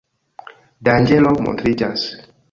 [0.87, 2.07] Danĝero montriĝas.